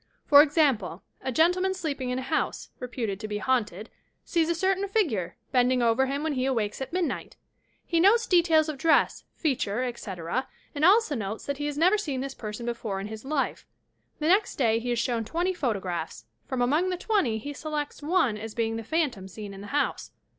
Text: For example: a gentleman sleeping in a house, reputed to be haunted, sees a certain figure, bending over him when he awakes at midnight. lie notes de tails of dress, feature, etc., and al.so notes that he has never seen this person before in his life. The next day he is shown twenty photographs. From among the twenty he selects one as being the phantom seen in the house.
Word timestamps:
For 0.25 0.41
example: 0.41 1.03
a 1.21 1.31
gentleman 1.31 1.75
sleeping 1.75 2.09
in 2.09 2.17
a 2.17 2.23
house, 2.23 2.69
reputed 2.79 3.19
to 3.19 3.27
be 3.27 3.37
haunted, 3.37 3.91
sees 4.25 4.49
a 4.49 4.55
certain 4.55 4.87
figure, 4.87 5.37
bending 5.51 5.83
over 5.83 6.07
him 6.07 6.23
when 6.23 6.33
he 6.33 6.47
awakes 6.47 6.81
at 6.81 6.91
midnight. 6.91 7.37
lie 7.93 7.99
notes 7.99 8.25
de 8.25 8.41
tails 8.41 8.67
of 8.67 8.79
dress, 8.79 9.25
feature, 9.35 9.83
etc., 9.83 10.47
and 10.73 10.83
al.so 10.83 11.13
notes 11.13 11.45
that 11.45 11.59
he 11.59 11.67
has 11.67 11.77
never 11.77 11.99
seen 11.99 12.19
this 12.19 12.33
person 12.33 12.65
before 12.65 12.99
in 12.99 13.09
his 13.09 13.23
life. 13.23 13.67
The 14.17 14.27
next 14.27 14.55
day 14.55 14.79
he 14.79 14.89
is 14.89 14.97
shown 14.97 15.23
twenty 15.23 15.53
photographs. 15.53 16.25
From 16.47 16.63
among 16.63 16.89
the 16.89 16.97
twenty 16.97 17.37
he 17.37 17.53
selects 17.53 18.01
one 18.01 18.39
as 18.39 18.55
being 18.55 18.77
the 18.77 18.83
phantom 18.83 19.27
seen 19.27 19.53
in 19.53 19.61
the 19.61 19.67
house. 19.67 20.09